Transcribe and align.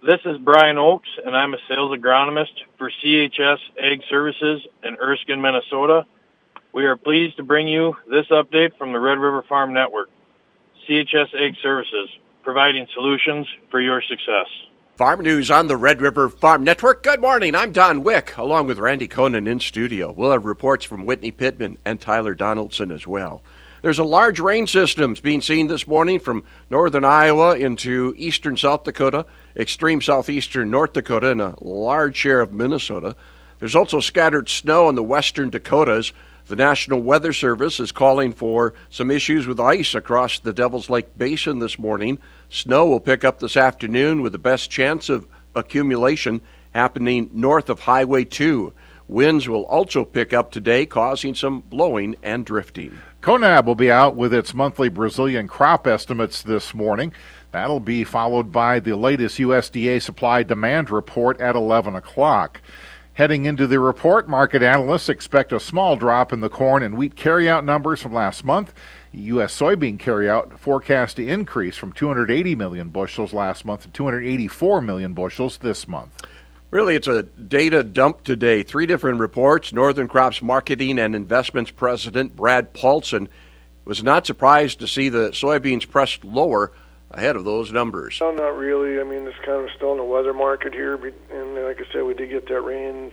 This 0.00 0.20
is 0.24 0.38
Brian 0.38 0.78
Oakes, 0.78 1.08
and 1.26 1.36
I'm 1.36 1.54
a 1.54 1.58
sales 1.68 1.90
agronomist 1.90 2.52
for 2.78 2.88
CHS 3.02 3.58
Ag 3.82 4.00
Services 4.08 4.64
in 4.84 4.96
Erskine, 4.96 5.40
Minnesota. 5.40 6.06
We 6.72 6.84
are 6.84 6.96
pleased 6.96 7.36
to 7.38 7.42
bring 7.42 7.66
you 7.66 7.96
this 8.08 8.26
update 8.28 8.78
from 8.78 8.92
the 8.92 9.00
Red 9.00 9.18
River 9.18 9.42
Farm 9.48 9.74
Network. 9.74 10.08
CHS 10.88 11.34
Ag 11.34 11.56
Services, 11.60 12.10
providing 12.44 12.86
solutions 12.94 13.48
for 13.72 13.80
your 13.80 14.00
success. 14.00 14.46
Farm 14.94 15.20
news 15.20 15.50
on 15.50 15.66
the 15.66 15.76
Red 15.76 16.00
River 16.00 16.28
Farm 16.28 16.62
Network. 16.62 17.02
Good 17.02 17.20
morning. 17.20 17.56
I'm 17.56 17.72
Don 17.72 18.04
Wick, 18.04 18.36
along 18.36 18.68
with 18.68 18.78
Randy 18.78 19.08
Koenen 19.08 19.48
in 19.48 19.58
studio. 19.58 20.12
We'll 20.12 20.30
have 20.30 20.44
reports 20.44 20.84
from 20.84 21.06
Whitney 21.06 21.32
Pittman 21.32 21.76
and 21.84 22.00
Tyler 22.00 22.34
Donaldson 22.34 22.92
as 22.92 23.04
well. 23.04 23.42
There's 23.80 24.00
a 24.00 24.04
large 24.04 24.40
rain 24.40 24.66
system 24.66 25.14
being 25.22 25.40
seen 25.40 25.68
this 25.68 25.86
morning 25.86 26.18
from 26.18 26.42
northern 26.68 27.04
Iowa 27.04 27.56
into 27.56 28.12
eastern 28.16 28.56
South 28.56 28.82
Dakota, 28.82 29.24
extreme 29.56 30.00
southeastern 30.00 30.68
North 30.68 30.94
Dakota, 30.94 31.30
and 31.30 31.40
a 31.40 31.54
large 31.60 32.16
share 32.16 32.40
of 32.40 32.52
Minnesota. 32.52 33.14
There's 33.60 33.76
also 33.76 34.00
scattered 34.00 34.48
snow 34.48 34.88
in 34.88 34.96
the 34.96 35.02
western 35.02 35.50
Dakotas. 35.50 36.12
The 36.46 36.56
National 36.56 37.00
Weather 37.00 37.32
Service 37.32 37.78
is 37.78 37.92
calling 37.92 38.32
for 38.32 38.74
some 38.90 39.12
issues 39.12 39.46
with 39.46 39.60
ice 39.60 39.94
across 39.94 40.40
the 40.40 40.52
Devil's 40.52 40.90
Lake 40.90 41.16
Basin 41.16 41.60
this 41.60 41.78
morning. 41.78 42.18
Snow 42.48 42.86
will 42.86 43.00
pick 43.00 43.22
up 43.22 43.38
this 43.38 43.56
afternoon 43.56 44.22
with 44.22 44.32
the 44.32 44.38
best 44.38 44.70
chance 44.70 45.08
of 45.08 45.28
accumulation 45.54 46.40
happening 46.74 47.30
north 47.32 47.68
of 47.68 47.80
Highway 47.80 48.24
2. 48.24 48.72
Winds 49.06 49.48
will 49.48 49.64
also 49.64 50.04
pick 50.04 50.32
up 50.32 50.50
today, 50.50 50.84
causing 50.84 51.34
some 51.34 51.60
blowing 51.60 52.16
and 52.22 52.44
drifting. 52.44 52.98
CONAB 53.20 53.64
will 53.64 53.74
be 53.74 53.90
out 53.90 54.14
with 54.14 54.32
its 54.32 54.54
monthly 54.54 54.88
Brazilian 54.88 55.48
crop 55.48 55.88
estimates 55.88 56.40
this 56.40 56.72
morning. 56.72 57.12
That'll 57.50 57.80
be 57.80 58.04
followed 58.04 58.52
by 58.52 58.78
the 58.78 58.96
latest 58.96 59.38
USDA 59.38 60.00
supply 60.00 60.44
demand 60.44 60.88
report 60.90 61.40
at 61.40 61.56
11 61.56 61.96
o'clock. 61.96 62.60
Heading 63.14 63.46
into 63.46 63.66
the 63.66 63.80
report, 63.80 64.28
market 64.28 64.62
analysts 64.62 65.08
expect 65.08 65.52
a 65.52 65.58
small 65.58 65.96
drop 65.96 66.32
in 66.32 66.40
the 66.40 66.48
corn 66.48 66.84
and 66.84 66.96
wheat 66.96 67.16
carryout 67.16 67.64
numbers 67.64 68.00
from 68.00 68.12
last 68.12 68.44
month. 68.44 68.72
U.S. 69.10 69.58
soybean 69.58 69.98
carryout 69.98 70.56
forecast 70.56 71.16
to 71.16 71.26
increase 71.26 71.76
from 71.76 71.92
280 71.92 72.54
million 72.54 72.90
bushels 72.90 73.32
last 73.32 73.64
month 73.64 73.82
to 73.82 73.88
284 73.88 74.80
million 74.80 75.14
bushels 75.14 75.58
this 75.58 75.88
month. 75.88 76.22
Really, 76.70 76.96
it's 76.96 77.08
a 77.08 77.22
data 77.22 77.82
dump 77.82 78.24
today. 78.24 78.62
Three 78.62 78.84
different 78.84 79.20
reports. 79.20 79.72
Northern 79.72 80.06
Crops 80.06 80.42
Marketing 80.42 80.98
and 80.98 81.14
Investments 81.14 81.70
President 81.70 82.36
Brad 82.36 82.74
Paulson 82.74 83.30
was 83.86 84.02
not 84.02 84.26
surprised 84.26 84.78
to 84.80 84.86
see 84.86 85.08
the 85.08 85.30
soybeans 85.30 85.88
pressed 85.88 86.26
lower 86.26 86.72
ahead 87.10 87.36
of 87.36 87.46
those 87.46 87.72
numbers. 87.72 88.18
No, 88.20 88.32
not 88.32 88.54
really. 88.54 89.00
I 89.00 89.04
mean, 89.04 89.26
it's 89.26 89.38
kind 89.46 89.64
of 89.64 89.70
still 89.74 89.92
in 89.92 89.96
the 89.96 90.04
weather 90.04 90.34
market 90.34 90.74
here, 90.74 90.94
and 90.94 91.54
like 91.64 91.80
I 91.80 91.90
said, 91.90 92.02
we 92.02 92.12
did 92.12 92.28
get 92.28 92.46
that 92.48 92.60
rain. 92.60 93.12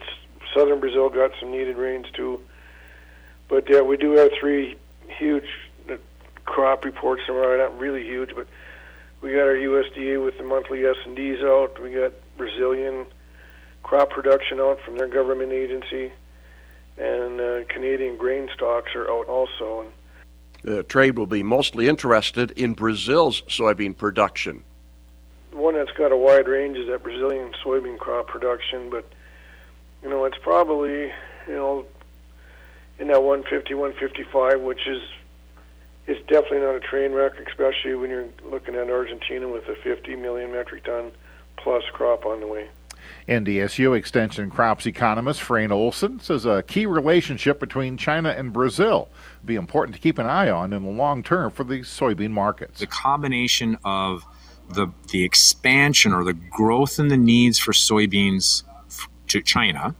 Southern 0.53 0.81
Brazil 0.81 1.09
got 1.09 1.31
some 1.39 1.51
needed 1.51 1.77
rains 1.77 2.07
too. 2.13 2.41
But 3.47 3.69
yeah, 3.69 3.81
we 3.81 3.95
do 3.95 4.17
have 4.17 4.31
three 4.37 4.75
huge 5.07 5.47
uh, 5.89 5.95
crop 6.43 6.83
reports 6.83 7.21
tomorrow. 7.25 7.57
Not 7.57 7.79
really 7.79 8.03
huge, 8.03 8.35
but 8.35 8.47
we 9.21 9.31
got 9.31 9.43
our 9.43 9.55
USDA 9.55 10.21
with 10.21 10.37
the 10.37 10.43
monthly 10.43 10.85
S 10.85 10.97
and 11.05 11.15
Ds 11.15 11.41
out. 11.41 11.81
We 11.81 11.93
got 11.93 12.11
Brazilian 12.37 13.05
crop 13.85 14.09
production 14.09 14.59
out 14.59 14.79
from 14.81 14.97
their 14.97 15.07
government 15.07 15.51
agency, 15.51 16.11
and 16.97 17.39
uh, 17.39 17.63
Canadian 17.69 18.17
grain 18.17 18.49
stocks 18.51 18.95
are 18.95 19.07
out 19.11 19.27
also. 19.27 19.81
And 19.81 19.91
the 20.63 20.81
trade 20.81 21.19
will 21.19 21.27
be 21.27 21.43
mostly 21.43 21.87
interested 21.87 22.49
in 22.51 22.73
Brazil's 22.73 23.43
soybean 23.43 23.95
production. 23.95 24.63
One 25.51 25.75
that's 25.75 25.91
got 25.91 26.11
a 26.11 26.17
wide 26.17 26.47
range 26.47 26.77
is 26.77 26.87
that 26.87 27.03
Brazilian 27.03 27.53
soybean 27.63 27.99
crop 27.99 28.27
production, 28.27 28.89
but 28.89 29.05
you 30.01 30.09
know 30.09 30.25
it's 30.25 30.37
probably 30.41 31.11
you 31.47 31.55
know 31.55 31.85
in 32.97 33.07
that 33.09 33.21
150, 33.21 33.71
155, 33.75 34.61
which 34.61 34.87
is 34.87 35.03
it's 36.07 36.25
definitely 36.27 36.61
not 36.61 36.73
a 36.73 36.79
train 36.79 37.11
wreck, 37.11 37.33
especially 37.47 37.93
when 37.93 38.09
you're 38.09 38.29
looking 38.49 38.73
at 38.73 38.89
Argentina 38.89 39.47
with 39.47 39.67
a 39.67 39.75
50 39.75 40.15
million 40.15 40.51
metric 40.51 40.85
ton 40.85 41.11
plus 41.57 41.83
crop 41.93 42.25
on 42.25 42.39
the 42.39 42.47
way. 42.47 42.67
NDSU 43.27 43.97
Extension 43.97 44.49
Crops 44.49 44.85
economist 44.85 45.41
Frayne 45.41 45.71
Olson 45.71 46.19
says 46.19 46.45
a 46.45 46.63
key 46.63 46.85
relationship 46.85 47.59
between 47.59 47.97
China 47.97 48.29
and 48.29 48.53
Brazil 48.53 49.09
will 49.41 49.47
be 49.47 49.55
important 49.55 49.95
to 49.95 50.01
keep 50.01 50.17
an 50.17 50.25
eye 50.25 50.49
on 50.49 50.73
in 50.73 50.83
the 50.83 50.91
long 50.91 51.23
term 51.23 51.51
for 51.51 51.63
the 51.63 51.79
soybean 51.79 52.31
markets. 52.31 52.79
The 52.79 52.87
combination 52.87 53.77
of 53.83 54.25
the 54.69 54.87
the 55.11 55.23
expansion 55.23 56.13
or 56.13 56.23
the 56.23 56.33
growth 56.33 56.99
in 56.99 57.07
the 57.07 57.17
needs 57.17 57.59
for 57.59 57.71
soybeans 57.71 58.63
to 59.27 59.41
China 59.41 59.95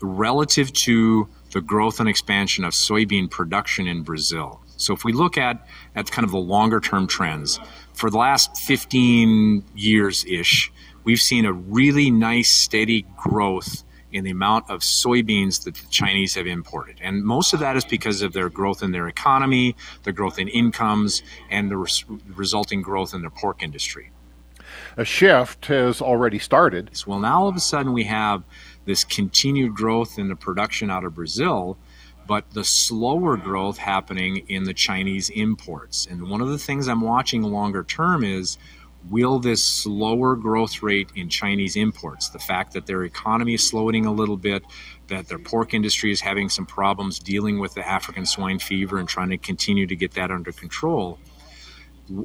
relative 0.00 0.72
to 0.72 1.28
the 1.52 1.60
growth 1.60 2.00
and 2.00 2.08
expansion 2.08 2.64
of 2.64 2.72
soybean 2.72 3.30
production 3.30 3.86
in 3.86 4.02
Brazil. 4.02 4.60
So 4.76 4.92
if 4.92 5.04
we 5.04 5.12
look 5.12 5.38
at 5.38 5.66
at 5.94 6.10
kind 6.10 6.24
of 6.24 6.30
the 6.30 6.38
longer 6.38 6.80
term 6.80 7.06
trends 7.06 7.58
for 7.94 8.10
the 8.10 8.18
last 8.18 8.56
15 8.58 9.64
years 9.74 10.24
ish, 10.26 10.70
we've 11.06 11.20
seen 11.20 11.46
a 11.46 11.52
really 11.52 12.10
nice, 12.10 12.50
steady 12.50 13.06
growth 13.16 13.84
in 14.12 14.24
the 14.24 14.30
amount 14.30 14.68
of 14.68 14.80
soybeans 14.80 15.64
that 15.64 15.74
the 15.74 15.86
Chinese 15.88 16.34
have 16.34 16.46
imported. 16.46 16.98
And 17.00 17.24
most 17.24 17.54
of 17.54 17.60
that 17.60 17.76
is 17.76 17.84
because 17.84 18.22
of 18.22 18.32
their 18.32 18.50
growth 18.50 18.82
in 18.82 18.90
their 18.90 19.08
economy, 19.08 19.76
the 20.02 20.12
growth 20.12 20.38
in 20.38 20.48
incomes, 20.48 21.22
and 21.48 21.70
the 21.70 21.76
res- 21.76 22.04
resulting 22.34 22.82
growth 22.82 23.14
in 23.14 23.20
their 23.20 23.30
pork 23.30 23.62
industry. 23.62 24.10
A 24.96 25.04
shift 25.04 25.66
has 25.66 26.02
already 26.02 26.38
started. 26.38 26.90
Well, 27.06 27.20
now 27.20 27.42
all 27.42 27.48
of 27.48 27.56
a 27.56 27.60
sudden 27.60 27.92
we 27.92 28.04
have 28.04 28.42
this 28.84 29.04
continued 29.04 29.74
growth 29.74 30.18
in 30.18 30.28
the 30.28 30.36
production 30.36 30.90
out 30.90 31.04
of 31.04 31.14
Brazil, 31.14 31.78
but 32.26 32.50
the 32.52 32.64
slower 32.64 33.36
growth 33.36 33.78
happening 33.78 34.38
in 34.48 34.64
the 34.64 34.74
Chinese 34.74 35.28
imports. 35.30 36.06
And 36.10 36.28
one 36.28 36.40
of 36.40 36.48
the 36.48 36.58
things 36.58 36.88
I'm 36.88 37.00
watching 37.00 37.42
longer 37.42 37.84
term 37.84 38.24
is 38.24 38.58
will 39.10 39.38
this 39.38 39.62
slower 39.62 40.36
growth 40.36 40.82
rate 40.82 41.10
in 41.14 41.28
Chinese 41.28 41.76
imports, 41.76 42.28
the 42.28 42.38
fact 42.38 42.72
that 42.72 42.86
their 42.86 43.04
economy 43.04 43.54
is 43.54 43.66
slowing 43.66 44.06
a 44.06 44.12
little 44.12 44.36
bit, 44.36 44.64
that 45.08 45.28
their 45.28 45.38
pork 45.38 45.74
industry 45.74 46.10
is 46.10 46.20
having 46.20 46.48
some 46.48 46.66
problems 46.66 47.18
dealing 47.18 47.58
with 47.58 47.74
the 47.74 47.86
African 47.86 48.26
swine 48.26 48.58
fever 48.58 48.98
and 48.98 49.08
trying 49.08 49.30
to 49.30 49.38
continue 49.38 49.86
to 49.86 49.96
get 49.96 50.12
that 50.12 50.30
under 50.30 50.52
control, 50.52 51.18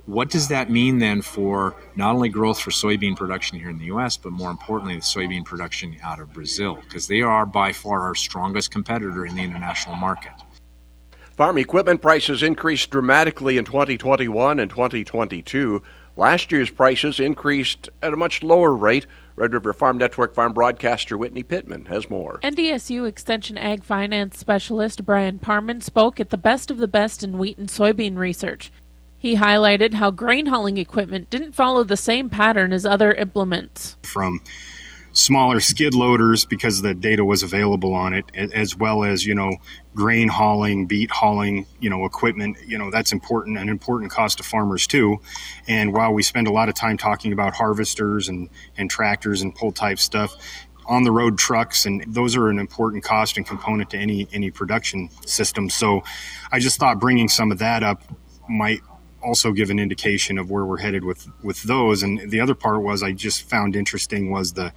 what 0.05 0.29
does 0.29 0.47
that 0.49 0.69
mean 0.69 0.99
then 0.99 1.21
for 1.21 1.75
not 1.95 2.13
only 2.13 2.29
growth 2.29 2.59
for 2.59 2.71
soybean 2.71 3.15
production 3.15 3.57
here 3.57 3.69
in 3.69 3.79
the 3.79 3.85
US, 3.85 4.15
but 4.15 4.31
more 4.31 4.51
importantly, 4.51 4.95
the 4.95 5.01
soybean 5.01 5.43
production 5.43 5.97
out 6.03 6.19
of 6.19 6.31
Brazil? 6.33 6.75
Because 6.83 7.07
they 7.07 7.21
are 7.21 7.45
by 7.45 7.73
far 7.73 8.01
our 8.01 8.15
strongest 8.15 8.71
competitor 8.71 9.25
in 9.25 9.35
the 9.35 9.41
international 9.41 9.95
market. 9.95 10.33
Farm 11.35 11.57
equipment 11.57 12.01
prices 12.01 12.43
increased 12.43 12.91
dramatically 12.91 13.57
in 13.57 13.65
2021 13.65 14.59
and 14.59 14.69
2022. 14.69 15.81
Last 16.17 16.51
year's 16.51 16.69
prices 16.69 17.19
increased 17.19 17.89
at 18.01 18.13
a 18.13 18.17
much 18.17 18.43
lower 18.43 18.73
rate. 18.73 19.05
Red 19.35 19.53
River 19.53 19.73
Farm 19.73 19.97
Network 19.97 20.35
farm 20.35 20.53
broadcaster 20.53 21.17
Whitney 21.17 21.43
Pittman 21.43 21.85
has 21.85 22.09
more. 22.09 22.39
NDSU 22.43 23.07
Extension 23.07 23.57
Ag 23.57 23.83
Finance 23.83 24.37
Specialist 24.37 25.05
Bryon 25.05 25.39
Parman 25.39 25.81
spoke 25.81 26.19
at 26.19 26.29
the 26.29 26.37
Best 26.37 26.69
of 26.69 26.77
the 26.77 26.87
Best 26.87 27.23
in 27.23 27.37
Wheat 27.37 27.57
and 27.57 27.69
Soybean 27.69 28.17
Research. 28.17 28.71
He 29.17 29.35
highlighted 29.35 29.93
how 29.93 30.11
grain 30.11 30.47
hauling 30.47 30.77
equipment 30.77 31.29
didn't 31.29 31.53
follow 31.53 31.83
the 31.83 31.95
same 31.95 32.29
pattern 32.29 32.73
as 32.73 32.85
other 32.85 33.13
implements. 33.13 33.95
From 34.03 34.41
smaller 35.13 35.59
skid 35.59 35.93
loaders 35.93 36.45
because 36.45 36.81
the 36.81 36.93
data 36.93 37.23
was 37.25 37.43
available 37.43 37.93
on 37.93 38.13
it, 38.13 38.25
as 38.35 38.75
well 38.75 39.03
as 39.03 39.25
you 39.25 39.35
know 39.35 39.55
grain 39.95 40.27
hauling, 40.27 40.85
beet 40.87 41.11
hauling, 41.11 41.65
you 41.79 41.89
know 41.89 42.05
equipment. 42.05 42.57
You 42.65 42.77
know 42.77 42.91
that's 42.91 43.11
important, 43.11 43.57
an 43.57 43.69
important 43.69 44.11
cost 44.11 44.37
to 44.37 44.43
farmers 44.43 44.87
too. 44.87 45.19
And 45.67 45.93
while 45.93 46.13
we 46.13 46.23
spend 46.23 46.47
a 46.47 46.51
lot 46.51 46.69
of 46.69 46.75
time 46.75 46.97
talking 46.97 47.33
about 47.33 47.53
harvesters 47.53 48.29
and 48.29 48.49
and 48.77 48.89
tractors 48.89 49.41
and 49.41 49.53
pull 49.53 49.71
type 49.71 49.99
stuff, 49.99 50.35
on 50.87 51.03
the 51.03 51.11
road 51.11 51.37
trucks 51.37 51.85
and 51.85 52.03
those 52.07 52.35
are 52.35 52.49
an 52.49 52.59
important 52.59 53.03
cost 53.03 53.37
and 53.37 53.45
component 53.45 53.89
to 53.91 53.97
any 53.97 54.27
any 54.33 54.49
production 54.49 55.09
system 55.25 55.69
so 55.69 56.01
i 56.51 56.59
just 56.59 56.79
thought 56.79 56.99
bringing 56.99 57.27
some 57.29 57.51
of 57.51 57.59
that 57.59 57.83
up 57.83 58.03
might 58.49 58.81
also 59.23 59.51
give 59.51 59.69
an 59.69 59.79
indication 59.79 60.37
of 60.37 60.49
where 60.49 60.65
we're 60.65 60.79
headed 60.79 61.03
with 61.03 61.27
with 61.43 61.61
those. 61.63 62.03
And 62.03 62.29
the 62.31 62.39
other 62.39 62.55
part 62.55 62.81
was 62.81 63.03
I 63.03 63.11
just 63.11 63.49
found 63.49 63.75
interesting 63.75 64.31
was 64.31 64.53
the 64.53 64.73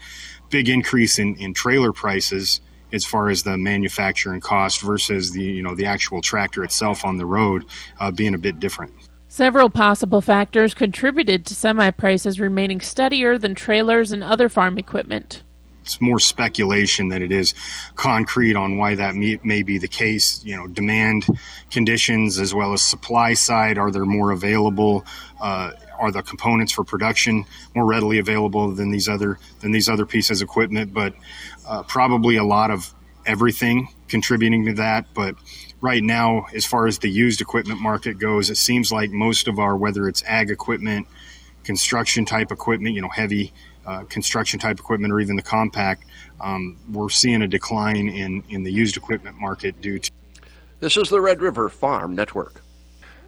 big 0.50 0.68
increase 0.68 1.18
in, 1.18 1.36
in 1.36 1.54
trailer 1.54 1.92
prices 1.92 2.60
as 2.92 3.04
far 3.04 3.28
as 3.28 3.42
the 3.42 3.58
manufacturing 3.58 4.40
cost 4.40 4.80
versus 4.80 5.32
the 5.32 5.42
you 5.42 5.62
know 5.62 5.74
the 5.74 5.86
actual 5.86 6.20
tractor 6.20 6.64
itself 6.64 7.04
on 7.04 7.16
the 7.16 7.26
road 7.26 7.64
uh, 8.00 8.10
being 8.10 8.34
a 8.34 8.38
bit 8.38 8.60
different. 8.60 8.92
Several 9.28 9.68
possible 9.68 10.20
factors 10.20 10.74
contributed 10.74 11.44
to 11.46 11.54
semi 11.54 11.90
prices 11.90 12.38
remaining 12.38 12.80
steadier 12.80 13.36
than 13.36 13.54
trailers 13.54 14.12
and 14.12 14.22
other 14.22 14.48
farm 14.48 14.78
equipment. 14.78 15.42
It's 15.84 16.00
more 16.00 16.18
speculation 16.18 17.08
than 17.08 17.22
it 17.22 17.30
is 17.30 17.52
concrete 17.94 18.56
on 18.56 18.78
why 18.78 18.94
that 18.94 19.14
may, 19.14 19.38
may 19.44 19.62
be 19.62 19.76
the 19.76 19.88
case. 19.88 20.42
You 20.42 20.56
know, 20.56 20.66
demand 20.66 21.26
conditions 21.70 22.38
as 22.38 22.54
well 22.54 22.72
as 22.72 22.82
supply 22.82 23.34
side. 23.34 23.76
Are 23.76 23.90
there 23.90 24.06
more 24.06 24.30
available? 24.30 25.04
Uh, 25.40 25.72
are 25.98 26.10
the 26.10 26.22
components 26.22 26.72
for 26.72 26.84
production 26.84 27.44
more 27.74 27.84
readily 27.84 28.18
available 28.18 28.72
than 28.72 28.90
these 28.90 29.10
other 29.10 29.38
than 29.60 29.72
these 29.72 29.88
other 29.88 30.06
pieces 30.06 30.40
of 30.40 30.46
equipment? 30.48 30.94
But 30.94 31.14
uh, 31.68 31.82
probably 31.82 32.36
a 32.36 32.44
lot 32.44 32.70
of 32.70 32.94
everything 33.26 33.88
contributing 34.08 34.64
to 34.64 34.72
that. 34.74 35.04
But 35.12 35.34
right 35.82 36.02
now, 36.02 36.46
as 36.54 36.64
far 36.64 36.86
as 36.86 36.98
the 36.98 37.10
used 37.10 37.42
equipment 37.42 37.78
market 37.78 38.18
goes, 38.18 38.48
it 38.48 38.56
seems 38.56 38.90
like 38.90 39.10
most 39.10 39.48
of 39.48 39.58
our 39.58 39.76
whether 39.76 40.08
it's 40.08 40.24
ag 40.24 40.50
equipment, 40.50 41.06
construction 41.62 42.24
type 42.24 42.50
equipment, 42.50 42.94
you 42.94 43.02
know, 43.02 43.10
heavy 43.10 43.52
uh, 43.86 44.04
construction 44.04 44.58
type 44.58 44.78
equipment, 44.78 45.12
or 45.12 45.20
even 45.20 45.36
the 45.36 45.42
compact, 45.42 46.04
um, 46.40 46.76
we're 46.92 47.08
seeing 47.08 47.42
a 47.42 47.48
decline 47.48 48.08
in 48.08 48.42
in 48.48 48.62
the 48.62 48.72
used 48.72 48.96
equipment 48.96 49.38
market 49.38 49.80
due 49.80 49.98
to. 49.98 50.10
This 50.80 50.96
is 50.96 51.08
the 51.08 51.20
Red 51.20 51.40
River 51.40 51.68
Farm 51.68 52.14
Network. 52.14 52.60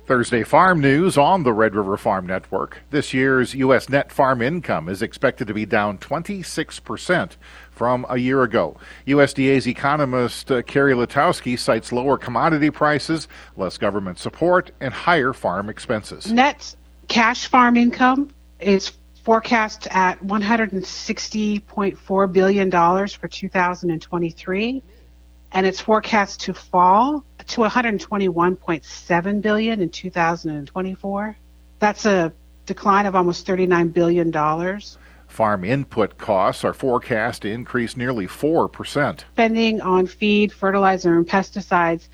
Thursday 0.06 0.44
farm 0.44 0.81
news 0.81 1.19
on 1.19 1.43
the 1.43 1.53
Red 1.53 1.75
River 1.75 1.97
Farm 1.97 2.29
Network. 2.29 2.81
This 2.91 3.12
year's 3.12 3.55
U.S. 3.55 3.88
net 3.88 4.12
farm 4.12 4.41
income 4.41 4.88
is 4.88 5.03
expected 5.03 5.49
to 5.49 5.55
be 5.55 5.67
down 5.67 5.99
26% 5.99 7.32
from 7.73 8.06
a 8.08 8.17
year 8.17 8.44
ago. 8.44 8.76
USDA's 9.08 9.67
economist 9.67 10.53
uh, 10.53 10.62
Carrie 10.62 10.94
Litkowski 10.94 11.58
cites 11.58 11.91
lower 11.91 12.17
commodity 12.17 12.70
prices, 12.70 13.26
less 13.56 13.79
government 13.79 14.20
support, 14.20 14.70
and 14.81 14.94
higher 14.94 15.32
farm 15.32 15.69
expenses. 15.69 16.31
Net 16.31 16.76
cash 17.08 17.49
farm 17.49 17.76
income 17.76 18.31
is 18.61 18.93
forecast 19.26 19.87
at 19.90 20.19
$160.4 20.20 22.32
billion 22.32 22.70
for 22.70 23.26
2023 23.26 24.82
and 25.50 25.67
it's 25.67 25.81
forecast 25.81 26.40
to 26.43 26.55
fall 26.55 27.25
to 27.44 27.62
121.7 27.62 29.43
billion 29.43 29.81
in 29.81 29.88
2024. 29.88 31.37
That's 31.81 32.06
a 32.06 32.32
decline 32.67 33.06
of 33.06 33.17
almost 33.17 33.46
39 33.46 33.88
billion 33.88 34.31
dollars. 34.31 34.96
Farm 35.26 35.64
input 35.64 36.19
costs 36.19 36.62
are 36.62 36.72
forecast 36.72 37.43
to 37.43 37.50
increase 37.50 37.96
nearly 37.96 38.29
4%. 38.29 39.25
Spending 39.32 39.81
on 39.81 40.06
feed, 40.06 40.52
fertilizer, 40.52 41.17
and 41.17 41.26
pesticides 41.26 42.06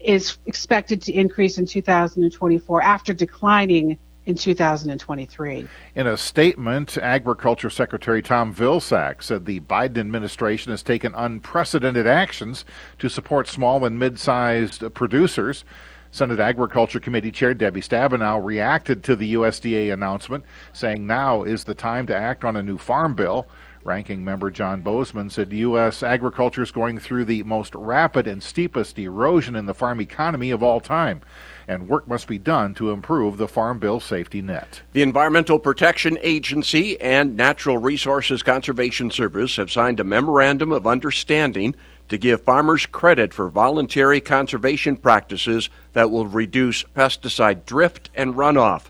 is 0.00 0.38
expected 0.46 1.02
to 1.02 1.12
increase 1.12 1.58
in 1.58 1.66
2024 1.66 2.80
after 2.80 3.12
declining 3.12 3.98
in 4.26 4.34
2023. 4.34 5.68
In 5.94 6.06
a 6.06 6.16
statement, 6.16 6.96
Agriculture 6.98 7.70
Secretary 7.70 8.22
Tom 8.22 8.54
Vilsack 8.54 9.22
said 9.22 9.44
the 9.44 9.60
Biden 9.60 9.98
administration 9.98 10.70
has 10.70 10.82
taken 10.82 11.14
unprecedented 11.14 12.06
actions 12.06 12.64
to 12.98 13.08
support 13.08 13.48
small 13.48 13.84
and 13.84 13.98
mid 13.98 14.18
sized 14.18 14.82
producers. 14.94 15.64
Senate 16.10 16.38
Agriculture 16.38 17.00
Committee 17.00 17.32
Chair 17.32 17.54
Debbie 17.54 17.80
Stabenow 17.80 18.42
reacted 18.42 19.02
to 19.02 19.16
the 19.16 19.34
USDA 19.34 19.92
announcement, 19.92 20.44
saying 20.72 21.04
now 21.04 21.42
is 21.42 21.64
the 21.64 21.74
time 21.74 22.06
to 22.06 22.14
act 22.14 22.44
on 22.44 22.54
a 22.54 22.62
new 22.62 22.78
farm 22.78 23.14
bill. 23.14 23.48
Ranking 23.84 24.24
member 24.24 24.50
John 24.50 24.82
Boozman 24.82 25.30
said 25.30 25.52
U.S. 25.52 26.02
agriculture 26.02 26.62
is 26.62 26.70
going 26.70 26.98
through 26.98 27.26
the 27.26 27.42
most 27.42 27.74
rapid 27.74 28.26
and 28.26 28.42
steepest 28.42 28.98
erosion 28.98 29.54
in 29.54 29.66
the 29.66 29.74
farm 29.74 30.00
economy 30.00 30.50
of 30.50 30.62
all 30.62 30.80
time 30.80 31.20
and 31.68 31.88
work 31.88 32.08
must 32.08 32.26
be 32.26 32.38
done 32.38 32.74
to 32.74 32.90
improve 32.90 33.36
the 33.36 33.48
Farm 33.48 33.78
Bill 33.78 34.00
safety 34.00 34.42
net. 34.42 34.82
The 34.92 35.02
Environmental 35.02 35.58
Protection 35.58 36.18
Agency 36.22 37.00
and 37.00 37.36
Natural 37.36 37.78
Resources 37.78 38.42
Conservation 38.42 39.10
Service 39.10 39.56
have 39.56 39.70
signed 39.70 40.00
a 40.00 40.04
memorandum 40.04 40.72
of 40.72 40.86
understanding 40.86 41.74
to 42.08 42.18
give 42.18 42.42
farmers 42.42 42.86
credit 42.86 43.32
for 43.32 43.48
voluntary 43.48 44.20
conservation 44.20 44.96
practices 44.96 45.70
that 45.94 46.10
will 46.10 46.26
reduce 46.26 46.84
pesticide 46.94 47.64
drift 47.64 48.10
and 48.14 48.34
runoff. 48.34 48.84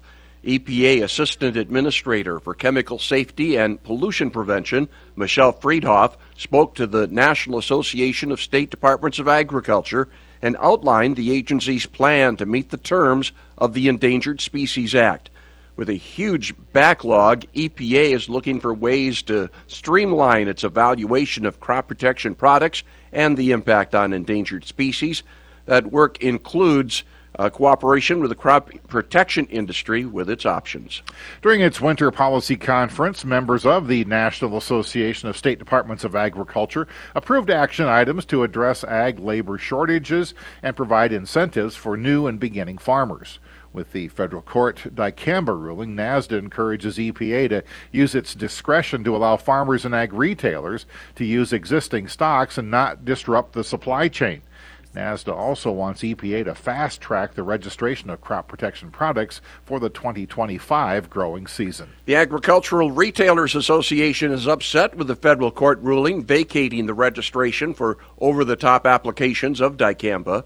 EPA 0.44 1.02
Assistant 1.02 1.56
Administrator 1.56 2.38
for 2.38 2.54
Chemical 2.54 2.98
Safety 2.98 3.56
and 3.56 3.82
Pollution 3.82 4.30
Prevention, 4.30 4.88
Michelle 5.16 5.52
Freedhoff, 5.52 6.16
spoke 6.36 6.74
to 6.74 6.86
the 6.86 7.06
National 7.06 7.58
Association 7.58 8.30
of 8.30 8.40
State 8.40 8.70
Departments 8.70 9.18
of 9.18 9.26
Agriculture 9.26 10.08
and 10.42 10.56
outlined 10.60 11.16
the 11.16 11.32
agency's 11.32 11.86
plan 11.86 12.36
to 12.36 12.44
meet 12.44 12.70
the 12.70 12.76
terms 12.76 13.32
of 13.56 13.72
the 13.72 13.88
Endangered 13.88 14.42
Species 14.42 14.94
Act. 14.94 15.30
With 15.76 15.88
a 15.88 15.94
huge 15.94 16.54
backlog, 16.72 17.46
EPA 17.54 18.12
is 18.14 18.28
looking 18.28 18.60
for 18.60 18.72
ways 18.74 19.22
to 19.22 19.48
streamline 19.66 20.46
its 20.46 20.62
evaluation 20.62 21.46
of 21.46 21.58
crop 21.58 21.88
protection 21.88 22.34
products 22.34 22.82
and 23.12 23.36
the 23.36 23.50
impact 23.50 23.94
on 23.94 24.12
endangered 24.12 24.66
species. 24.66 25.22
That 25.64 25.90
work 25.90 26.22
includes 26.22 27.02
uh, 27.38 27.50
cooperation 27.50 28.20
with 28.20 28.30
the 28.30 28.34
crop 28.34 28.70
protection 28.88 29.46
industry 29.46 30.04
with 30.04 30.30
its 30.30 30.46
options. 30.46 31.02
During 31.42 31.60
its 31.60 31.80
winter 31.80 32.10
policy 32.10 32.56
conference, 32.56 33.24
members 33.24 33.66
of 33.66 33.88
the 33.88 34.04
National 34.04 34.56
Association 34.56 35.28
of 35.28 35.36
State 35.36 35.58
Departments 35.58 36.04
of 36.04 36.14
Agriculture 36.14 36.86
approved 37.14 37.50
action 37.50 37.86
items 37.86 38.24
to 38.26 38.42
address 38.42 38.84
ag 38.84 39.18
labor 39.18 39.58
shortages 39.58 40.34
and 40.62 40.76
provide 40.76 41.12
incentives 41.12 41.76
for 41.76 41.96
new 41.96 42.26
and 42.26 42.38
beginning 42.38 42.78
farmers. 42.78 43.38
With 43.72 43.90
the 43.90 44.06
federal 44.06 44.40
court 44.40 44.94
dicamba 44.94 45.60
ruling, 45.60 45.96
NASDA 45.96 46.38
encourages 46.38 46.96
EPA 46.96 47.48
to 47.48 47.64
use 47.90 48.14
its 48.14 48.32
discretion 48.32 49.02
to 49.02 49.16
allow 49.16 49.36
farmers 49.36 49.84
and 49.84 49.92
ag 49.92 50.12
retailers 50.12 50.86
to 51.16 51.24
use 51.24 51.52
existing 51.52 52.06
stocks 52.06 52.56
and 52.56 52.70
not 52.70 53.04
disrupt 53.04 53.52
the 53.52 53.64
supply 53.64 54.06
chain. 54.06 54.42
NASDA 54.94 55.34
also 55.34 55.72
wants 55.72 56.02
EPA 56.02 56.44
to 56.44 56.54
fast 56.54 57.00
track 57.00 57.34
the 57.34 57.42
registration 57.42 58.10
of 58.10 58.20
crop 58.20 58.46
protection 58.46 58.90
products 58.90 59.40
for 59.64 59.80
the 59.80 59.90
2025 59.90 61.10
growing 61.10 61.46
season. 61.46 61.90
The 62.06 62.14
Agricultural 62.14 62.92
Retailers 62.92 63.56
Association 63.56 64.30
is 64.30 64.46
upset 64.46 64.96
with 64.96 65.08
the 65.08 65.16
federal 65.16 65.50
court 65.50 65.80
ruling 65.80 66.22
vacating 66.22 66.86
the 66.86 66.94
registration 66.94 67.74
for 67.74 67.98
over 68.18 68.44
the 68.44 68.56
top 68.56 68.86
applications 68.86 69.60
of 69.60 69.76
dicamba. 69.76 70.44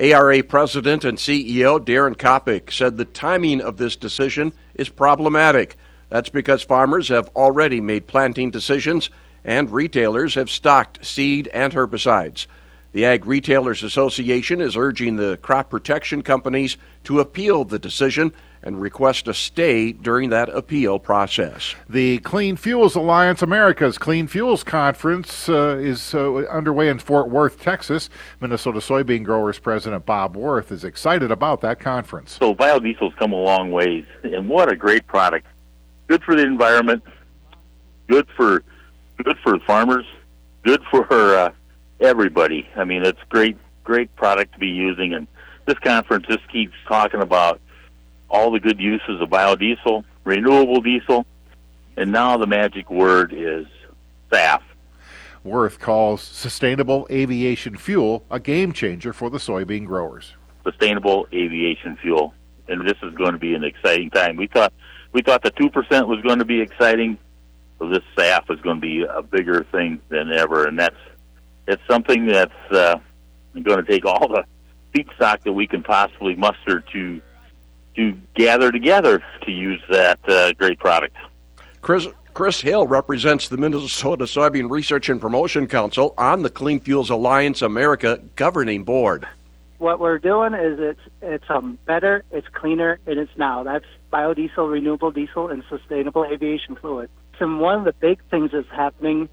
ARA 0.00 0.44
President 0.44 1.04
and 1.04 1.18
CEO 1.18 1.84
Daren 1.84 2.16
Coppock 2.16 2.72
said 2.72 2.96
the 2.96 3.04
timing 3.04 3.60
of 3.60 3.78
this 3.78 3.96
decision 3.96 4.52
is 4.76 4.88
problematic. 4.88 5.76
That's 6.08 6.28
because 6.28 6.62
farmers 6.62 7.08
have 7.08 7.28
already 7.34 7.80
made 7.80 8.06
planting 8.06 8.52
decisions 8.52 9.10
and 9.44 9.70
retailers 9.70 10.34
have 10.34 10.50
stocked 10.50 11.04
seed 11.04 11.48
and 11.48 11.72
herbicides. 11.72 12.46
The 12.92 13.04
Ag 13.04 13.26
Retailers 13.26 13.82
Association 13.82 14.62
is 14.62 14.74
urging 14.74 15.16
the 15.16 15.36
crop 15.42 15.68
protection 15.68 16.22
companies 16.22 16.78
to 17.04 17.20
appeal 17.20 17.64
the 17.64 17.78
decision 17.78 18.32
and 18.62 18.80
request 18.80 19.28
a 19.28 19.34
stay 19.34 19.92
during 19.92 20.30
that 20.30 20.48
appeal 20.48 20.98
process. 20.98 21.74
The 21.88 22.18
Clean 22.18 22.56
Fuels 22.56 22.96
Alliance 22.96 23.42
America's 23.42 23.98
Clean 23.98 24.26
Fuels 24.26 24.64
Conference 24.64 25.50
uh, 25.50 25.76
is 25.78 26.14
uh, 26.14 26.36
underway 26.46 26.88
in 26.88 26.98
Fort 26.98 27.28
Worth, 27.28 27.60
Texas. 27.60 28.08
Minnesota 28.40 28.78
soybean 28.78 29.22
growers 29.22 29.58
president 29.58 30.06
Bob 30.06 30.34
Worth 30.34 30.72
is 30.72 30.82
excited 30.82 31.30
about 31.30 31.60
that 31.60 31.78
conference. 31.78 32.38
So 32.40 32.54
biodiesel's 32.54 33.14
come 33.18 33.32
a 33.32 33.36
long 33.36 33.70
ways, 33.70 34.06
and 34.24 34.48
what 34.48 34.72
a 34.72 34.76
great 34.76 35.06
product! 35.06 35.46
Good 36.06 36.22
for 36.24 36.34
the 36.34 36.42
environment, 36.42 37.02
good 38.08 38.26
for 38.34 38.64
good 39.22 39.36
for 39.42 39.58
farmers, 39.60 40.06
good 40.64 40.82
for 40.90 41.06
uh, 41.36 41.52
everybody. 42.00 42.68
I 42.76 42.84
mean, 42.84 43.04
it's 43.04 43.20
great, 43.28 43.56
great 43.84 44.14
product 44.16 44.52
to 44.54 44.58
be 44.58 44.68
using, 44.68 45.14
and 45.14 45.26
this 45.66 45.78
conference 45.78 46.26
just 46.26 46.46
keeps 46.50 46.74
talking 46.86 47.20
about 47.20 47.60
all 48.30 48.50
the 48.50 48.60
good 48.60 48.78
uses 48.78 49.20
of 49.20 49.28
biodiesel, 49.28 50.04
renewable 50.24 50.80
diesel, 50.80 51.26
and 51.96 52.12
now 52.12 52.36
the 52.36 52.46
magic 52.46 52.90
word 52.90 53.32
is 53.34 53.66
SAF. 54.30 54.60
Worth 55.44 55.78
calls 55.78 56.22
sustainable 56.22 57.06
aviation 57.10 57.76
fuel 57.76 58.24
a 58.30 58.38
game 58.38 58.72
changer 58.72 59.12
for 59.12 59.30
the 59.30 59.38
soybean 59.38 59.86
growers. 59.86 60.34
Sustainable 60.64 61.26
aviation 61.32 61.96
fuel, 61.96 62.34
and 62.68 62.86
this 62.86 62.96
is 63.02 63.14
going 63.14 63.32
to 63.32 63.38
be 63.38 63.54
an 63.54 63.64
exciting 63.64 64.10
time. 64.10 64.36
We 64.36 64.46
thought 64.46 64.72
we 65.12 65.22
thought 65.22 65.42
the 65.42 65.50
two 65.50 65.70
percent 65.70 66.06
was 66.06 66.20
going 66.20 66.38
to 66.38 66.44
be 66.44 66.60
exciting, 66.60 67.16
so 67.78 67.88
this 67.88 68.02
SAF 68.16 68.50
is 68.50 68.60
going 68.60 68.76
to 68.76 68.80
be 68.80 69.04
a 69.04 69.22
bigger 69.22 69.64
thing 69.72 70.00
than 70.08 70.32
ever, 70.32 70.66
and 70.66 70.78
that's 70.78 70.96
it's 71.68 71.82
something 71.86 72.26
that's 72.26 72.72
uh, 72.72 72.98
going 73.62 73.84
to 73.84 73.84
take 73.84 74.04
all 74.04 74.26
the 74.26 74.44
feedstock 74.94 75.42
that 75.44 75.52
we 75.52 75.66
can 75.66 75.82
possibly 75.82 76.34
muster 76.34 76.80
to 76.92 77.20
to 77.94 78.16
gather 78.34 78.70
together 78.72 79.22
to 79.42 79.50
use 79.50 79.82
that 79.90 80.18
uh, 80.28 80.52
great 80.52 80.78
product. 80.78 81.16
Chris, 81.80 82.06
Chris 82.32 82.60
Hill 82.60 82.86
represents 82.86 83.48
the 83.48 83.56
Minnesota 83.56 84.24
Soybean 84.24 84.70
Research 84.70 85.08
and 85.08 85.20
Promotion 85.20 85.66
Council 85.66 86.14
on 86.16 86.42
the 86.42 86.50
Clean 86.50 86.78
Fuels 86.78 87.10
Alliance 87.10 87.60
America 87.60 88.20
governing 88.36 88.84
board. 88.84 89.26
What 89.78 89.98
we're 89.98 90.18
doing 90.18 90.54
is 90.54 90.78
it's 90.78 91.00
it's 91.20 91.50
um, 91.50 91.78
better, 91.86 92.24
it's 92.30 92.48
cleaner, 92.48 92.98
and 93.06 93.18
it's 93.18 93.36
now. 93.36 93.62
That's 93.62 93.84
biodiesel, 94.12 94.70
renewable 94.70 95.10
diesel, 95.10 95.48
and 95.48 95.62
sustainable 95.68 96.24
aviation 96.24 96.76
fuel. 96.76 97.06
And 97.40 97.60
one 97.60 97.78
of 97.78 97.84
the 97.84 97.92
big 97.92 98.20
things 98.30 98.50
that's 98.52 98.68
happening 98.70 99.28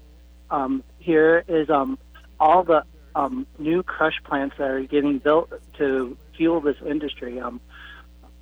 um, 0.50 0.84
here 0.98 1.44
is 1.48 1.70
um, 1.70 1.98
all 2.38 2.62
the 2.64 2.84
um, 3.14 3.46
new 3.58 3.82
crush 3.82 4.22
plants 4.24 4.56
that 4.58 4.70
are 4.70 4.82
getting 4.82 5.18
built 5.18 5.52
to 5.78 6.16
fuel 6.36 6.60
this 6.60 6.76
industry. 6.86 7.40
Um, 7.40 7.60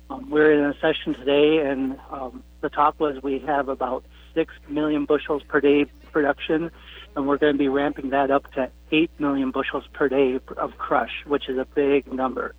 um, 0.09 0.29
we're 0.29 0.51
in 0.51 0.65
a 0.65 0.73
session 0.79 1.15
today, 1.15 1.59
and 1.59 1.97
um, 2.11 2.43
the 2.61 2.69
talk 2.69 2.99
was 2.99 3.21
we 3.23 3.39
have 3.39 3.69
about 3.69 4.05
6 4.35 4.53
million 4.67 5.05
bushels 5.05 5.41
per 5.43 5.61
day 5.61 5.85
production, 6.11 6.69
and 7.15 7.27
we're 7.27 7.37
going 7.37 7.53
to 7.53 7.57
be 7.57 7.69
ramping 7.69 8.09
that 8.09 8.29
up 8.29 8.51
to 8.53 8.69
8 8.91 9.09
million 9.19 9.51
bushels 9.51 9.85
per 9.93 10.09
day 10.09 10.39
of 10.57 10.77
crush, 10.77 11.23
which 11.25 11.49
is 11.49 11.57
a 11.57 11.65
big 11.73 12.11
number. 12.11 12.53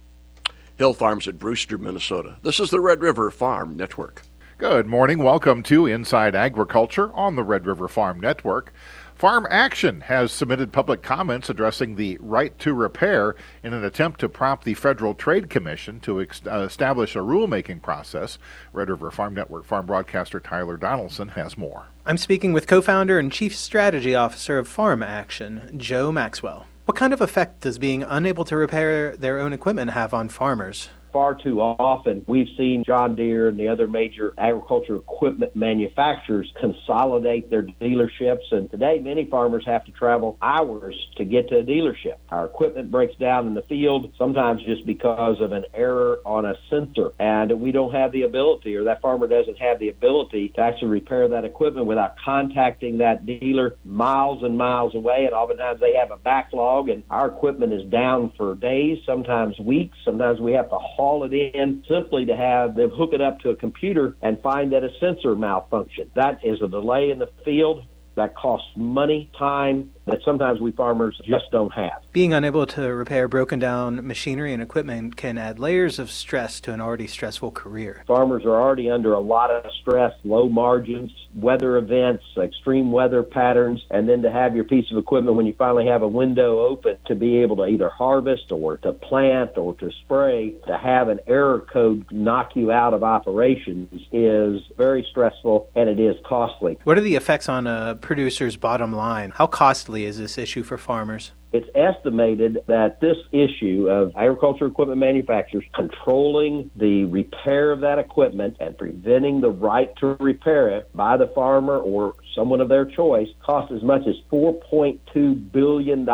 Hill 0.77 0.93
Farms 0.93 1.29
at 1.29 1.39
Brewster, 1.39 1.79
Minnesota. 1.79 2.37
This 2.43 2.61
is 2.61 2.71
the 2.71 2.81
Red 2.81 3.01
River 3.01 3.31
Farm 3.31 3.77
Network. 3.77 4.23
Good 4.59 4.87
morning. 4.87 5.19
Welcome 5.19 5.63
to 5.65 5.87
Inside 5.87 6.35
Agriculture 6.35 7.13
on 7.13 7.37
the 7.37 7.45
Red 7.45 7.67
River 7.67 7.89
Farm 7.89 8.21
Network. 8.21 8.73
Farm 9.17 9.47
Action 9.49 10.03
has 10.03 10.31
submitted 10.31 10.73
public 10.73 11.01
comments 11.03 11.49
addressing 11.49 11.97
the 11.97 12.19
right 12.21 12.57
to 12.59 12.75
repair 12.75 13.35
in 13.63 13.73
an 13.73 13.83
attempt 13.83 14.21
to 14.21 14.29
prompt 14.29 14.65
the 14.65 14.75
Federal 14.75 15.15
Trade 15.15 15.49
Commission 15.49 16.01
to 16.01 16.21
ex- 16.21 16.43
uh, 16.47 16.59
establish 16.59 17.17
a 17.17 17.21
rulemaking 17.21 17.81
process. 17.81 18.39
Red 18.75 18.91
River 18.91 19.11
Farm 19.11 19.33
Network 19.33 19.65
farm 19.65 19.87
broadcaster 19.87 20.39
Tyler 20.39 20.77
Donaldson 20.77 21.29
has 21.29 21.57
more. 21.57 21.87
I'm 22.05 22.19
speaking 22.19 22.53
with 22.53 22.67
co 22.67 22.83
founder 22.83 23.19
and 23.19 23.33
chief 23.33 23.57
strategy 23.57 24.15
officer 24.15 24.59
of 24.59 24.69
Farm 24.69 25.03
Action, 25.03 25.73
Joe 25.79 26.13
Maxwell. 26.13 26.67
What 26.85 26.99
kind 26.99 27.15
of 27.15 27.23
effect 27.23 27.63
does 27.63 27.79
being 27.79 28.03
unable 28.03 28.45
to 28.45 28.55
repair 28.55 29.17
their 29.17 29.41
own 29.41 29.55
equipment 29.55 29.93
have 29.93 30.13
on 30.13 30.29
farmers? 30.29 30.91
Far 31.17 31.35
too 31.35 31.63
often 31.63 32.23
we've 32.27 32.55
seen 32.59 32.85
John 32.85 33.17
Deere 33.17 33.49
and 33.49 33.59
the 33.59 33.69
other 33.69 33.89
major 33.89 34.35
agriculture 34.37 34.97
equipment 34.97 35.57
manufacturers 35.57 36.53
consolidate 36.61 37.49
their 37.49 37.63
dealerships. 37.63 38.53
And 38.53 38.71
today, 38.71 38.99
many 38.99 39.25
farmers 39.25 39.65
have 39.65 39.87
to 39.87 39.93
travel 39.93 40.37
hours 40.43 40.95
to 41.17 41.25
get 41.25 41.49
to 41.49 41.61
a 41.61 41.63
dealership. 41.63 42.17
Our 42.29 42.45
equipment 42.45 42.91
breaks 42.91 43.17
down 43.17 43.47
in 43.47 43.55
the 43.55 43.63
field, 43.63 44.13
sometimes 44.19 44.63
just 44.65 44.85
because 44.85 45.41
of 45.41 45.53
an 45.53 45.65
error 45.73 46.19
on 46.27 46.45
a 46.45 46.53
sensor. 46.69 47.13
And 47.19 47.63
we 47.63 47.73
don't 47.73 47.95
have 47.95 48.13
the 48.13 48.25
ability, 48.25 48.77
or 48.77 48.85
that 48.85 49.01
farmer 49.01 49.27
doesn't 49.27 49.59
have 49.59 49.79
the 49.79 49.89
ability 49.89 50.51
to 50.57 50.61
actually 50.61 50.89
repair 50.89 51.29
that 51.29 51.47
equipment 51.47 51.87
without 51.87 52.17
contacting 52.23 52.99
that 52.99 53.25
dealer 53.25 53.77
miles 53.87 54.43
and 54.43 54.59
miles 54.59 54.95
away. 54.95 55.25
And 55.25 55.33
oftentimes 55.33 55.81
they 55.81 55.95
have 55.95 56.11
a 56.11 56.19
backlog, 56.19 56.91
and 56.91 57.05
our 57.09 57.29
equipment 57.29 57.73
is 57.73 57.91
down 57.91 58.35
for 58.37 58.55
days, 58.55 58.99
sometimes 59.07 59.59
weeks. 59.59 59.97
Sometimes 60.05 60.41
we 60.41 60.53
have 60.53 60.69
to 60.69 60.77
haul 60.77 61.06
call 61.07 61.23
it 61.23 61.33
in 61.33 61.85
simply 61.89 62.27
to 62.27 62.37
have 62.37 62.75
them 62.75 62.91
hook 62.91 63.11
it 63.13 63.21
up 63.21 63.39
to 63.39 63.51
a 63.51 63.55
computer 63.55 64.17
and 64.23 64.43
find 64.43 64.73
that 64.73 64.83
a 64.83 64.89
sensor 64.99 65.37
malfunction. 65.37 66.11
That 66.17 66.41
is 66.43 66.61
a 66.61 66.67
delay 66.67 67.13
in 67.13 67.21
the 67.21 67.31
field 67.45 67.85
that 68.17 68.35
costs 68.35 68.67
money, 68.75 69.31
time, 69.39 69.93
that 70.07 70.21
sometimes 70.25 70.61
we 70.61 70.71
farmers 70.73 71.21
just 71.25 71.51
don't 71.51 71.73
have. 71.73 72.03
Being 72.13 72.33
unable 72.33 72.67
to 72.67 72.83
repair 72.83 73.29
broken 73.29 73.59
down 73.59 74.07
machinery 74.07 74.53
and 74.53 74.63
equipment 74.63 75.17
can 75.17 75.37
add 75.37 75.59
layers 75.59 75.99
of 75.99 76.11
stress 76.11 76.61
to 76.61 76.73
an 76.73 76.81
already 76.81 77.07
stressful 77.07 77.51
career. 77.51 78.05
Farmers 78.07 78.45
are 78.45 78.61
already 78.61 78.91
under 78.91 79.13
a 79.13 79.21
lot 79.21 79.51
of 79.51 79.71
stress, 79.81 80.13
low 80.25 80.49
margins, 80.49 81.13
weather 81.35 81.77
events, 81.77 82.25
extreme 82.37 82.93
weather 82.93 83.23
patterns, 83.23 83.85
and 83.91 84.09
then 84.09 84.23
to 84.23 84.31
have 84.31 84.55
your 84.55 84.65
piece 84.65 84.91
of 84.91 84.99
equipment 84.99 85.37
when 85.37 85.47
you 85.47 85.55
finally 85.59 85.87
have 85.87 86.03
a 86.03 86.09
window 86.09 86.61
open 86.61 86.97
to 87.07 87.15
be 87.15 87.39
able 87.39 87.57
to 87.57 87.67
either 87.67 87.89
harvest 87.89 88.51
or 88.51 88.77
to 88.79 88.93
plant 88.93 89.57
or 89.57 89.75
to 89.75 89.91
spray, 90.05 90.55
to 90.67 90.79
have 90.79 91.09
an 91.09 91.19
error 91.27 91.61
code 91.73 92.07
knock 92.11 92.55
you 92.55 92.71
out 92.71 92.95
of 92.95 93.03
operations 93.03 93.89
is 94.13 94.63
very 94.77 95.07
stressful 95.11 95.69
and 95.75 95.89
it 95.89 96.01
is 96.01 96.17
costly. 96.25 96.79
What 96.85 96.97
are 96.97 97.03
the 97.03 97.17
effects 97.17 97.49
on 97.49 97.67
a 97.67 97.99
producer's 98.01 98.57
bottom 98.57 98.93
line? 98.93 99.33
How 99.35 99.47
costly 99.47 99.96
is 100.05 100.19
this 100.19 100.39
issue 100.39 100.63
for 100.63 100.77
farmers? 100.77 101.33
It's 101.53 101.69
estimated 101.75 102.59
that 102.67 103.01
this 103.01 103.17
issue 103.33 103.89
of 103.89 104.13
agriculture 104.17 104.67
equipment 104.67 104.99
manufacturers 104.99 105.65
controlling 105.75 106.71
the 106.77 107.05
repair 107.05 107.73
of 107.73 107.81
that 107.81 107.99
equipment 107.99 108.57
and 108.61 108.77
preventing 108.77 109.41
the 109.41 109.51
right 109.51 109.95
to 109.97 110.17
repair 110.21 110.69
it 110.69 110.95
by 110.95 111.17
the 111.17 111.29
farmer 111.29 111.79
or 111.79 112.15
someone 112.35 112.61
of 112.61 112.69
their 112.69 112.85
choice 112.85 113.29
costs 113.43 113.73
as 113.73 113.83
much 113.83 114.03
as 114.07 114.17
$4.2 114.31 115.53
billion 115.53 116.05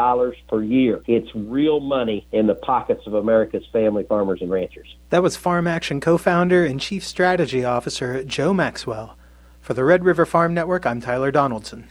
per 0.48 0.62
year. 0.62 1.02
It's 1.06 1.34
real 1.34 1.80
money 1.80 2.26
in 2.30 2.46
the 2.46 2.54
pockets 2.54 3.06
of 3.06 3.14
America's 3.14 3.64
family 3.72 4.04
farmers 4.04 4.40
and 4.42 4.50
ranchers. 4.50 4.94
That 5.10 5.22
was 5.22 5.36
Farm 5.36 5.66
Action 5.66 6.00
co 6.00 6.18
founder 6.18 6.64
and 6.64 6.80
chief 6.80 7.04
strategy 7.04 7.64
officer 7.64 8.22
Joe 8.22 8.54
Maxwell. 8.54 9.16
For 9.60 9.74
the 9.74 9.84
Red 9.84 10.04
River 10.04 10.26
Farm 10.26 10.54
Network, 10.54 10.84
I'm 10.86 11.00
Tyler 11.00 11.30
Donaldson. 11.30 11.88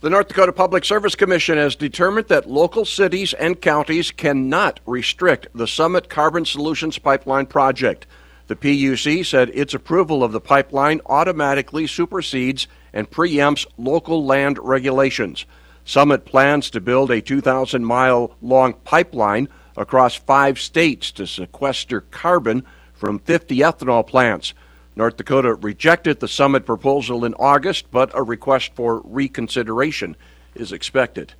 The 0.00 0.10
North 0.10 0.28
Dakota 0.28 0.52
Public 0.52 0.84
Service 0.84 1.16
Commission 1.16 1.58
has 1.58 1.74
determined 1.74 2.28
that 2.28 2.48
local 2.48 2.84
cities 2.84 3.32
and 3.32 3.60
counties 3.60 4.12
cannot 4.12 4.78
restrict 4.86 5.48
the 5.52 5.66
Summit 5.66 6.08
Carbon 6.08 6.44
Solutions 6.44 6.98
Pipeline 6.98 7.46
project. 7.46 8.06
The 8.46 8.54
PUC 8.54 9.26
said 9.26 9.50
its 9.54 9.74
approval 9.74 10.22
of 10.22 10.30
the 10.30 10.40
pipeline 10.40 11.00
automatically 11.06 11.88
supersedes 11.88 12.68
and 12.92 13.10
preempts 13.10 13.66
local 13.76 14.24
land 14.24 14.60
regulations. 14.60 15.46
Summit 15.84 16.24
plans 16.24 16.70
to 16.70 16.80
build 16.80 17.10
a 17.10 17.20
2,000 17.20 17.84
mile 17.84 18.36
long 18.40 18.74
pipeline 18.84 19.48
across 19.76 20.14
five 20.14 20.60
states 20.60 21.10
to 21.10 21.26
sequester 21.26 22.02
carbon 22.02 22.62
from 22.94 23.18
50 23.18 23.56
ethanol 23.58 24.06
plants. 24.06 24.54
North 24.98 25.16
Dakota 25.16 25.54
rejected 25.54 26.18
the 26.18 26.26
summit 26.26 26.66
proposal 26.66 27.24
in 27.24 27.32
August, 27.34 27.88
but 27.92 28.10
a 28.14 28.22
request 28.24 28.74
for 28.74 29.00
reconsideration 29.04 30.16
is 30.56 30.72
expected. 30.72 31.34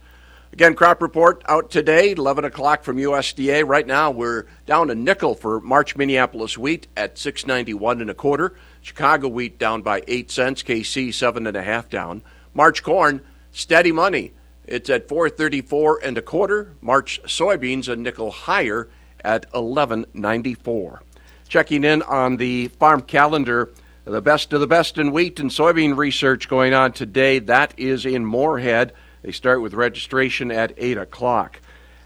Again, 0.53 0.77
crop 0.77 1.03
report 1.03 1.43
out 1.49 1.69
today, 1.69 2.12
11 2.12 2.45
o'clock 2.45 2.85
from 2.85 2.99
USDA. 2.99 3.67
Right 3.67 3.85
now, 3.85 4.12
we're 4.12 4.47
down 4.65 4.91
a 4.91 4.95
nickel 4.95 5.35
for 5.35 5.61
March 5.61 5.97
Minneapolis 5.97 6.57
wheat 6.57 6.87
at 6.97 7.19
691 7.19 8.00
and 8.00 8.11
a 8.11 8.15
quarter. 8.15 8.55
Chicago 8.81 9.27
wheat 9.27 9.59
down 9.59 9.83
by 9.83 10.05
8 10.07 10.31
cents. 10.31 10.62
KC 10.62 11.12
seven 11.12 11.45
and 11.45 11.57
a 11.57 11.62
half 11.65 11.88
down. 11.88 12.23
March 12.55 12.85
corn, 12.85 13.23
steady 13.50 13.91
money. 13.91 14.35
It's 14.67 14.88
at 14.88 15.09
434 15.09 15.99
and 16.05 16.17
a 16.17 16.23
quarter. 16.23 16.77
March 16.81 17.21
soybeans 17.25 17.88
a 17.88 17.97
nickel 17.97 18.31
higher 18.31 18.88
at 19.25 19.47
1194. 19.53 21.03
Checking 21.49 21.83
in 21.83 22.02
on 22.02 22.37
the 22.37 22.69
farm 22.69 23.00
calendar, 23.00 23.71
the 24.05 24.21
best 24.21 24.52
of 24.52 24.61
the 24.61 24.67
best 24.67 24.99
in 24.99 25.12
wheat 25.12 25.40
and 25.40 25.50
soybean 25.50 25.97
research 25.97 26.47
going 26.49 26.75
on 26.75 26.93
today. 26.93 27.38
That 27.38 27.73
is 27.78 28.05
in 28.05 28.26
Moorhead. 28.26 28.93
They 29.23 29.33
start 29.33 29.62
with 29.62 29.73
registration 29.73 30.50
at 30.50 30.75
8 30.76 30.99
o'clock. 30.99 31.61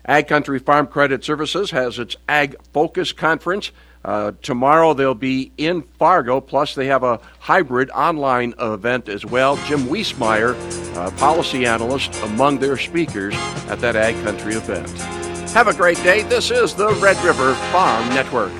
Ag 0.06 0.28
Country 0.28 0.60
Farm 0.60 0.86
Credit 0.86 1.24
Services 1.24 1.72
has 1.72 1.98
its 1.98 2.16
Ag 2.28 2.56
Focus 2.72 3.12
Conference. 3.12 3.72
Uh, 4.04 4.32
tomorrow 4.42 4.94
they'll 4.94 5.14
be 5.14 5.52
in 5.56 5.82
Fargo, 5.98 6.40
plus 6.40 6.74
they 6.74 6.86
have 6.86 7.02
a 7.02 7.20
hybrid 7.40 7.90
online 7.90 8.54
event 8.60 9.08
as 9.08 9.24
well. 9.24 9.56
Jim 9.66 9.82
Wiesmeyer, 9.82 10.56
uh, 10.96 11.10
policy 11.12 11.66
analyst, 11.66 12.14
among 12.22 12.58
their 12.58 12.76
speakers 12.76 13.34
at 13.68 13.80
that 13.80 13.96
Ag 13.96 14.14
Country 14.24 14.54
event. 14.54 14.88
Have 15.50 15.68
a 15.68 15.74
great 15.74 15.98
day. 15.98 16.22
This 16.22 16.50
is 16.50 16.74
the 16.74 16.92
Red 16.94 17.16
River 17.24 17.54
Farm 17.70 18.08
Network. 18.08 18.52